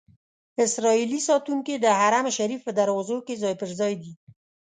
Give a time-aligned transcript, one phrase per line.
[0.65, 4.13] اسرائیلي ساتونکي د حرم شریف په دروازو کې ځای پر ځای دي.